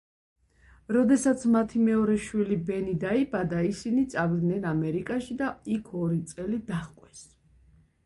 როდესაც 0.95 1.43
მათი 1.55 1.81
მეორე 1.89 2.15
შვილი 2.29 2.57
ბენი 2.71 2.97
დაიბადა 3.05 3.61
ისინი 3.69 4.09
წავიდნენ 4.17 4.69
ამერიკაში 4.75 5.41
და 5.45 5.55
იქ 5.79 5.97
ორი 6.05 6.23
წელი 6.37 6.63
დაჰყვეს. 6.75 7.27